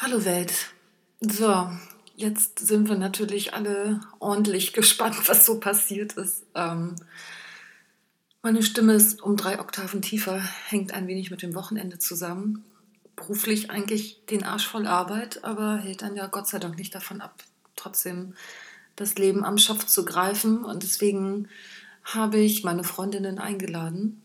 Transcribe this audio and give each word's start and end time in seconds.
Hallo 0.00 0.24
Welt. 0.24 0.52
So, 1.20 1.68
jetzt 2.14 2.60
sind 2.60 2.88
wir 2.88 2.96
natürlich 2.96 3.54
alle 3.54 3.98
ordentlich 4.20 4.72
gespannt, 4.72 5.28
was 5.28 5.44
so 5.44 5.58
passiert 5.58 6.12
ist. 6.12 6.46
Ähm, 6.54 6.94
meine 8.40 8.62
Stimme 8.62 8.92
ist 8.92 9.20
um 9.20 9.36
drei 9.36 9.58
Oktaven 9.58 10.00
tiefer, 10.00 10.40
hängt 10.68 10.94
ein 10.94 11.08
wenig 11.08 11.32
mit 11.32 11.42
dem 11.42 11.56
Wochenende 11.56 11.98
zusammen. 11.98 12.64
Beruflich 13.16 13.72
eigentlich 13.72 14.24
den 14.26 14.44
Arsch 14.44 14.68
voll 14.68 14.86
Arbeit, 14.86 15.42
aber 15.42 15.78
hält 15.78 16.02
dann 16.02 16.14
ja 16.14 16.28
Gott 16.28 16.46
sei 16.46 16.60
Dank 16.60 16.78
nicht 16.78 16.94
davon 16.94 17.20
ab, 17.20 17.42
trotzdem 17.74 18.34
das 18.94 19.16
Leben 19.16 19.44
am 19.44 19.58
Schopf 19.58 19.84
zu 19.84 20.04
greifen. 20.04 20.64
Und 20.64 20.84
deswegen 20.84 21.48
habe 22.04 22.38
ich 22.38 22.62
meine 22.62 22.84
Freundinnen 22.84 23.40
eingeladen, 23.40 24.22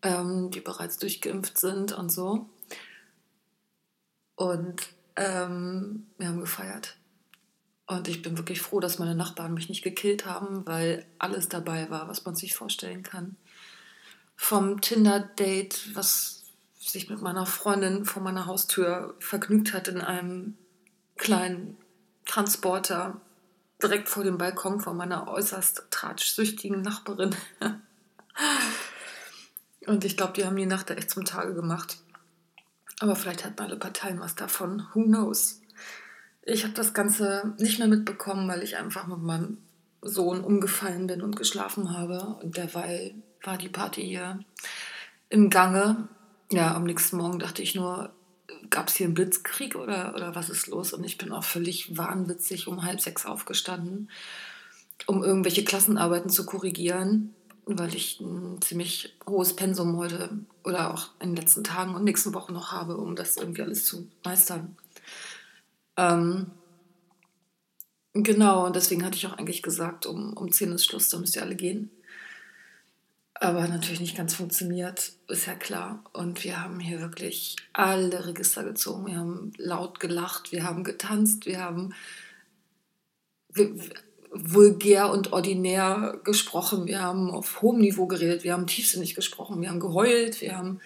ähm, 0.00 0.50
die 0.50 0.60
bereits 0.60 0.96
durchgeimpft 0.96 1.58
sind 1.58 1.92
und 1.92 2.10
so. 2.10 2.48
Und 4.40 4.88
ähm, 5.16 6.06
wir 6.16 6.28
haben 6.28 6.40
gefeiert. 6.40 6.96
Und 7.86 8.08
ich 8.08 8.22
bin 8.22 8.38
wirklich 8.38 8.62
froh, 8.62 8.80
dass 8.80 8.98
meine 8.98 9.14
Nachbarn 9.14 9.52
mich 9.52 9.68
nicht 9.68 9.84
gekillt 9.84 10.24
haben, 10.24 10.66
weil 10.66 11.04
alles 11.18 11.50
dabei 11.50 11.90
war, 11.90 12.08
was 12.08 12.24
man 12.24 12.34
sich 12.34 12.54
vorstellen 12.54 13.02
kann. 13.02 13.36
Vom 14.36 14.80
Tinder-Date, 14.80 15.94
was 15.94 16.44
sich 16.78 17.10
mit 17.10 17.20
meiner 17.20 17.44
Freundin 17.44 18.06
vor 18.06 18.22
meiner 18.22 18.46
Haustür 18.46 19.14
vergnügt 19.18 19.74
hat 19.74 19.88
in 19.88 20.00
einem 20.00 20.56
kleinen 21.18 21.76
Transporter 22.24 23.20
direkt 23.82 24.08
vor 24.08 24.24
dem 24.24 24.38
Balkon 24.38 24.80
von 24.80 24.96
meiner 24.96 25.28
äußerst 25.28 25.88
tratschsüchtigen 25.90 26.80
Nachbarin. 26.80 27.36
Und 29.86 30.06
ich 30.06 30.16
glaube, 30.16 30.32
die 30.32 30.46
haben 30.46 30.56
die 30.56 30.64
Nacht 30.64 30.88
da 30.88 30.94
echt 30.94 31.10
zum 31.10 31.26
Tage 31.26 31.52
gemacht. 31.52 31.98
Aber 33.00 33.16
vielleicht 33.16 33.44
hatten 33.44 33.60
alle 33.60 33.76
Parteien 33.76 34.20
was 34.20 34.34
davon. 34.34 34.86
Who 34.92 35.04
knows? 35.04 35.62
Ich 36.42 36.64
habe 36.64 36.74
das 36.74 36.92
Ganze 36.94 37.54
nicht 37.58 37.78
mehr 37.78 37.88
mitbekommen, 37.88 38.46
weil 38.46 38.62
ich 38.62 38.76
einfach 38.76 39.06
mit 39.06 39.20
meinem 39.20 39.58
Sohn 40.02 40.44
umgefallen 40.44 41.06
bin 41.06 41.22
und 41.22 41.34
geschlafen 41.34 41.96
habe. 41.96 42.36
Und 42.42 42.58
derweil 42.58 43.14
war 43.42 43.56
die 43.56 43.70
Party 43.70 44.02
hier 44.02 44.40
im 45.30 45.48
Gange. 45.48 46.08
Ja, 46.52 46.74
am 46.74 46.84
nächsten 46.84 47.16
Morgen 47.16 47.38
dachte 47.38 47.62
ich 47.62 47.74
nur, 47.74 48.12
gab 48.68 48.88
es 48.88 48.96
hier 48.96 49.06
einen 49.06 49.14
Blitzkrieg 49.14 49.76
oder, 49.76 50.14
oder 50.14 50.34
was 50.34 50.50
ist 50.50 50.66
los? 50.66 50.92
Und 50.92 51.04
ich 51.04 51.16
bin 51.16 51.32
auch 51.32 51.44
völlig 51.44 51.96
wahnwitzig 51.96 52.66
um 52.68 52.82
halb 52.82 53.00
sechs 53.00 53.24
aufgestanden, 53.24 54.10
um 55.06 55.24
irgendwelche 55.24 55.64
Klassenarbeiten 55.64 56.28
zu 56.28 56.44
korrigieren 56.44 57.34
weil 57.66 57.94
ich 57.94 58.20
ein 58.20 58.60
ziemlich 58.60 59.16
hohes 59.26 59.54
Pensum 59.54 59.96
heute 59.96 60.30
oder 60.64 60.92
auch 60.92 61.10
in 61.20 61.30
den 61.30 61.36
letzten 61.36 61.64
Tagen 61.64 61.94
und 61.94 62.04
nächsten 62.04 62.34
Wochen 62.34 62.52
noch 62.52 62.72
habe, 62.72 62.96
um 62.96 63.16
das 63.16 63.36
irgendwie 63.36 63.62
alles 63.62 63.84
zu 63.84 64.08
meistern. 64.24 64.76
Ähm, 65.96 66.50
genau, 68.12 68.66
und 68.66 68.76
deswegen 68.76 69.04
hatte 69.04 69.16
ich 69.16 69.26
auch 69.26 69.38
eigentlich 69.38 69.62
gesagt, 69.62 70.06
um, 70.06 70.32
um 70.34 70.50
10 70.50 70.72
ist 70.72 70.86
Schluss, 70.86 71.08
da 71.08 71.18
müsst 71.18 71.36
ihr 71.36 71.42
alle 71.42 71.56
gehen. 71.56 71.90
Aber 73.42 73.66
natürlich 73.66 74.00
nicht 74.00 74.18
ganz 74.18 74.34
funktioniert, 74.34 75.12
ist 75.28 75.46
ja 75.46 75.54
klar. 75.54 76.04
Und 76.12 76.44
wir 76.44 76.62
haben 76.62 76.78
hier 76.78 77.00
wirklich 77.00 77.56
alle 77.72 78.26
Register 78.26 78.64
gezogen. 78.64 79.06
Wir 79.06 79.16
haben 79.16 79.52
laut 79.56 79.98
gelacht, 79.98 80.52
wir 80.52 80.64
haben 80.64 80.84
getanzt, 80.84 81.46
wir 81.46 81.60
haben. 81.60 81.94
Wir, 83.48 83.74
vulgär 84.30 85.10
und 85.10 85.32
ordinär 85.32 86.18
gesprochen, 86.24 86.86
wir 86.86 87.02
haben 87.02 87.30
auf 87.30 87.62
hohem 87.62 87.80
Niveau 87.80 88.06
geredet, 88.06 88.44
wir 88.44 88.52
haben 88.52 88.66
tiefsinnig 88.66 89.14
gesprochen, 89.14 89.60
wir 89.60 89.68
haben 89.68 89.80
geheult, 89.80 90.40
wir 90.40 90.56
haben 90.56 90.80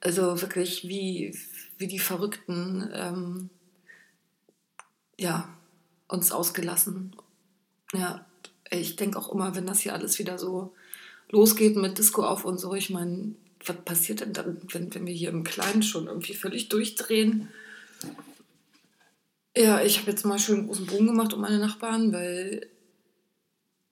also 0.00 0.40
wirklich 0.40 0.88
wie, 0.88 1.36
wie 1.78 1.88
die 1.88 1.98
Verrückten 1.98 2.88
ähm, 2.94 3.50
ja, 5.18 5.48
uns 6.08 6.30
ausgelassen. 6.30 7.16
Ja, 7.92 8.24
ich 8.70 8.96
denke 8.96 9.18
auch 9.18 9.32
immer, 9.32 9.54
wenn 9.56 9.66
das 9.66 9.80
hier 9.80 9.94
alles 9.94 10.18
wieder 10.18 10.38
so 10.38 10.72
losgeht 11.30 11.76
mit 11.76 11.98
Disco 11.98 12.24
auf 12.24 12.44
und 12.44 12.58
so, 12.58 12.74
ich 12.74 12.90
meine, 12.90 13.34
was 13.64 13.76
passiert 13.84 14.20
denn 14.20 14.32
dann, 14.32 14.60
wenn, 14.72 14.94
wenn 14.94 15.06
wir 15.06 15.14
hier 15.14 15.30
im 15.30 15.42
Kleinen 15.42 15.82
schon 15.82 16.06
irgendwie 16.06 16.34
völlig 16.34 16.68
durchdrehen? 16.68 17.48
Ja, 19.56 19.82
ich 19.82 19.98
habe 19.98 20.10
jetzt 20.10 20.24
mal 20.24 20.38
schön 20.38 20.66
großen 20.66 20.86
Bogen 20.86 21.06
gemacht 21.06 21.32
um 21.32 21.40
meine 21.40 21.58
Nachbarn, 21.58 22.12
weil 22.12 22.68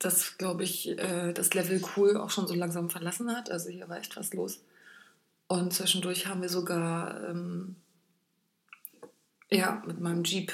das, 0.04 0.36
glaube 0.38 0.64
ich, 0.64 0.88
äh, 0.98 1.32
das 1.32 1.54
Level 1.54 1.82
cool 1.96 2.16
auch 2.16 2.30
schon 2.30 2.46
so 2.46 2.54
langsam 2.54 2.90
verlassen 2.90 3.34
hat. 3.34 3.50
Also 3.50 3.70
hier 3.70 3.88
war 3.88 3.98
echt 3.98 4.16
was 4.16 4.34
los. 4.34 4.62
Und 5.46 5.72
zwischendurch 5.72 6.26
haben 6.26 6.42
wir 6.42 6.48
sogar 6.48 7.28
ähm, 7.28 7.76
ja, 9.50 9.82
mit 9.86 10.00
meinem 10.00 10.24
Jeep 10.24 10.52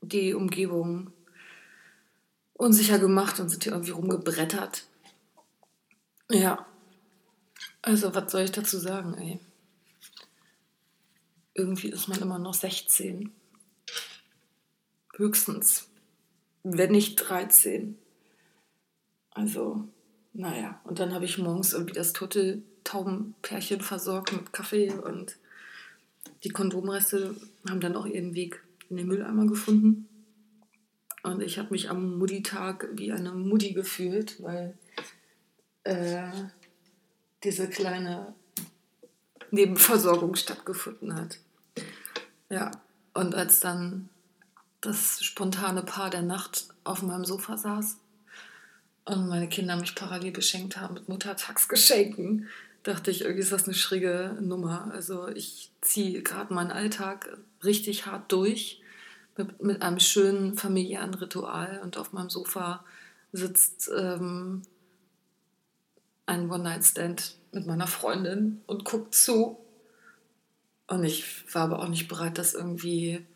die 0.00 0.34
Umgebung 0.34 1.12
unsicher 2.54 2.98
gemacht 2.98 3.40
und 3.40 3.48
sind 3.48 3.64
hier 3.64 3.72
irgendwie 3.72 3.92
rumgebrettert. 3.92 4.84
Ja. 6.30 6.66
Also, 7.82 8.14
was 8.14 8.32
soll 8.32 8.42
ich 8.42 8.52
dazu 8.52 8.78
sagen, 8.78 9.14
ey? 9.14 9.40
Irgendwie 11.54 11.88
ist 11.88 12.08
man 12.08 12.20
immer 12.20 12.38
noch 12.38 12.54
16. 12.54 13.32
Höchstens. 15.16 15.88
Wenn 16.62 16.92
nicht 16.92 17.16
13. 17.16 17.98
Also, 19.34 19.88
naja. 20.32 20.80
Und 20.84 21.00
dann 21.00 21.12
habe 21.12 21.24
ich 21.24 21.38
morgens 21.38 21.72
irgendwie 21.72 21.94
das 21.94 22.12
tote 22.12 22.62
Taubenpärchen 22.84 23.80
versorgt 23.80 24.32
mit 24.32 24.52
Kaffee 24.52 24.92
und 24.92 25.36
die 26.44 26.50
Kondomreste 26.50 27.34
haben 27.68 27.80
dann 27.80 27.96
auch 27.96 28.06
ihren 28.06 28.34
Weg 28.34 28.62
in 28.88 28.96
den 28.96 29.08
Mülleimer 29.08 29.46
gefunden. 29.46 30.08
Und 31.22 31.42
ich 31.42 31.58
habe 31.58 31.70
mich 31.70 31.90
am 31.90 32.18
Mutti-Tag 32.18 32.88
wie 32.92 33.12
eine 33.12 33.32
Mutti 33.32 33.72
gefühlt, 33.72 34.42
weil 34.42 34.76
äh, 35.84 36.30
diese 37.42 37.68
kleine 37.68 38.34
Nebenversorgung 39.50 40.34
stattgefunden 40.36 41.14
hat. 41.14 41.38
Ja, 42.50 42.70
und 43.14 43.34
als 43.34 43.60
dann 43.60 44.10
das 44.82 45.24
spontane 45.24 45.82
Paar 45.82 46.10
der 46.10 46.22
Nacht 46.22 46.68
auf 46.84 47.02
meinem 47.02 47.24
Sofa 47.24 47.56
saß 47.56 47.96
und 49.04 49.28
meine 49.28 49.48
Kinder 49.48 49.76
mich 49.76 49.94
parallel 49.94 50.32
beschenkt 50.32 50.76
haben 50.78 50.94
mit 50.94 51.08
Muttertagsgeschenken, 51.08 52.48
dachte 52.82 53.10
ich, 53.10 53.22
irgendwie 53.22 53.42
ist 53.42 53.52
das 53.52 53.64
eine 53.64 53.74
schräge 53.74 54.36
Nummer. 54.40 54.90
Also 54.92 55.28
ich 55.28 55.70
ziehe 55.80 56.22
gerade 56.22 56.52
meinen 56.54 56.70
Alltag 56.70 57.36
richtig 57.62 58.06
hart 58.06 58.30
durch 58.32 58.80
mit, 59.36 59.62
mit, 59.62 59.82
einem 59.82 59.98
schönen 59.98 60.56
familiären 60.56 61.14
Ritual 61.14 61.80
und 61.82 61.96
auf 61.96 62.12
meinem 62.12 62.30
Sofa 62.30 62.84
sitzt 63.32 63.90
ähm, 63.94 64.62
ein 66.26 66.50
One-Night-Stand 66.50 67.36
mit 67.52 67.66
meiner 67.66 67.86
Freundin 67.86 68.62
und 68.66 68.84
guckt 68.84 69.14
zu. 69.14 69.58
Und 70.86 71.04
ich 71.04 71.24
war 71.52 71.62
aber 71.62 71.80
auch 71.80 71.88
nicht 71.88 72.08
bereit, 72.08 72.38
das 72.38 72.54
irgendwie, 72.54 73.26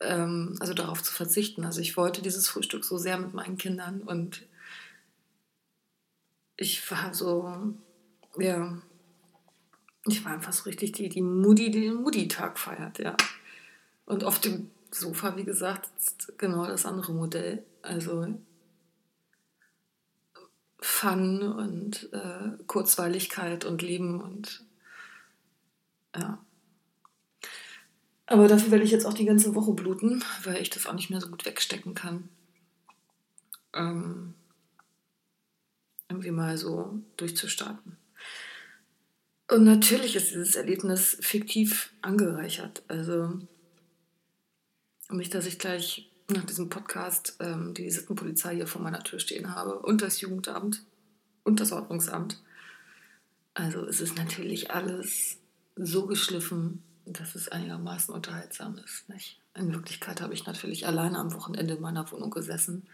ähm, 0.00 0.56
also 0.60 0.74
darauf 0.74 1.02
zu 1.02 1.12
verzichten. 1.12 1.64
Also 1.64 1.80
ich 1.80 1.96
wollte 1.96 2.22
dieses 2.22 2.48
Frühstück 2.48 2.84
so 2.84 2.98
sehr 2.98 3.18
mit 3.18 3.34
meinen 3.34 3.56
Kindern 3.56 4.02
und 4.02 4.42
ich 6.56 6.90
war 6.90 7.12
so, 7.12 7.74
ja, 8.38 8.78
ich 10.06 10.24
war 10.24 10.32
einfach 10.32 10.52
so 10.52 10.64
richtig 10.64 10.92
die, 10.92 11.08
die 11.08 11.22
Mutti, 11.22 11.70
die 11.70 11.82
den 11.82 11.94
Mutti-Tag 11.94 12.58
feiert, 12.58 12.98
ja. 12.98 13.16
Und 14.06 14.24
auf 14.24 14.38
dem 14.38 14.70
Sofa, 14.90 15.36
wie 15.36 15.44
gesagt, 15.44 15.90
ist 15.96 16.38
genau 16.38 16.66
das 16.66 16.86
andere 16.86 17.12
Modell. 17.12 17.64
Also 17.82 18.26
Fun 20.80 21.42
und 21.42 22.12
äh, 22.12 22.62
Kurzweiligkeit 22.66 23.64
und 23.64 23.82
Leben 23.82 24.20
und 24.20 24.64
ja. 26.14 26.38
Aber 28.26 28.48
dafür 28.48 28.70
werde 28.70 28.84
ich 28.84 28.90
jetzt 28.90 29.06
auch 29.06 29.14
die 29.14 29.24
ganze 29.24 29.54
Woche 29.54 29.72
bluten, 29.72 30.22
weil 30.44 30.60
ich 30.60 30.70
das 30.70 30.86
auch 30.86 30.92
nicht 30.92 31.10
mehr 31.10 31.20
so 31.20 31.28
gut 31.28 31.44
wegstecken 31.44 31.94
kann. 31.94 32.28
Ähm, 33.72 34.34
irgendwie 36.24 36.30
mal 36.30 36.56
so 36.56 36.98
durchzustarten. 37.16 37.96
Und 39.50 39.64
natürlich 39.64 40.16
ist 40.16 40.30
dieses 40.30 40.56
Erlebnis 40.56 41.18
fiktiv 41.20 41.92
angereichert. 42.00 42.82
Also 42.88 43.38
nicht, 45.10 45.34
dass 45.34 45.46
ich 45.46 45.58
gleich 45.58 46.10
nach 46.28 46.44
diesem 46.44 46.70
Podcast 46.70 47.36
ähm, 47.40 47.74
die 47.74 47.90
Sittenpolizei 47.90 48.54
hier 48.54 48.66
vor 48.66 48.80
meiner 48.80 49.02
Tür 49.02 49.18
stehen 49.20 49.54
habe 49.54 49.80
und 49.80 50.00
das 50.00 50.22
Jugendamt 50.22 50.82
und 51.42 51.60
das 51.60 51.72
Ordnungsamt. 51.72 52.42
Also 53.52 53.84
es 53.84 54.00
ist 54.00 54.16
natürlich 54.16 54.70
alles 54.70 55.36
so 55.76 56.06
geschliffen, 56.06 56.82
dass 57.04 57.34
es 57.34 57.48
einigermaßen 57.48 58.14
unterhaltsam 58.14 58.78
ist. 58.78 59.10
Nicht? 59.10 59.38
In 59.54 59.74
Wirklichkeit 59.74 60.22
habe 60.22 60.32
ich 60.32 60.46
natürlich 60.46 60.86
alleine 60.86 61.18
am 61.18 61.34
Wochenende 61.34 61.74
in 61.74 61.82
meiner 61.82 62.10
Wohnung 62.10 62.30
gesessen, 62.30 62.88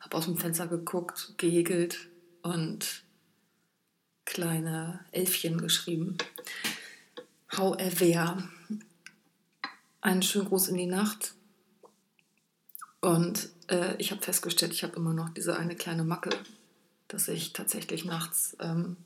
habe 0.00 0.16
aus 0.16 0.24
dem 0.24 0.36
Fenster 0.36 0.66
geguckt, 0.66 1.34
gehegelt, 1.38 2.08
und 2.44 3.02
kleine 4.26 5.04
Elfchen 5.12 5.60
geschrieben. 5.60 6.18
However, 7.56 8.48
einen 10.02 10.22
schönen 10.22 10.46
Gruß 10.46 10.68
in 10.68 10.76
die 10.76 10.86
Nacht. 10.86 11.34
Und 13.00 13.48
äh, 13.68 13.96
ich 13.96 14.10
habe 14.10 14.22
festgestellt, 14.22 14.72
ich 14.72 14.82
habe 14.82 14.96
immer 14.96 15.14
noch 15.14 15.30
diese 15.30 15.56
eine 15.56 15.74
kleine 15.74 16.04
Macke, 16.04 16.30
dass 17.08 17.28
ich 17.28 17.54
tatsächlich 17.54 18.04
nachts, 18.04 18.56
ähm, 18.60 18.98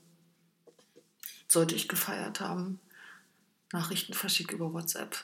sollte 1.47 1.75
ich 1.75 1.87
gefeiert 1.87 2.41
haben, 2.41 2.79
Nachrichten 3.71 4.13
verschicke 4.13 4.55
über 4.55 4.73
WhatsApp. 4.73 5.15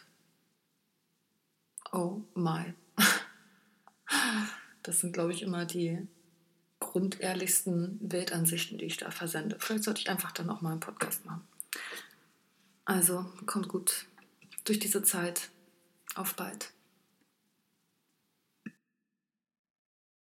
Oh 1.92 2.22
my. 2.34 2.74
Das 4.84 5.00
sind, 5.00 5.14
glaube 5.14 5.34
ich, 5.34 5.42
immer 5.42 5.66
die 5.66 6.08
grundehrlichsten 6.80 8.00
Weltansichten, 8.02 8.78
die 8.78 8.86
ich 8.86 8.98
da 8.98 9.12
versende. 9.12 9.58
Vielleicht 9.60 9.84
sollte 9.84 10.02
ich 10.02 10.10
einfach 10.10 10.32
dann 10.32 10.50
auch 10.50 10.62
mal 10.62 10.72
einen 10.72 10.80
Podcast 10.80 11.26
machen. 11.26 11.48
Also, 12.86 13.26
kommt 13.46 13.68
gut 13.68 14.06
durch 14.64 14.80
diese 14.80 15.04
Zeit. 15.04 15.50
Auf 16.16 16.36
bald. 16.36 16.72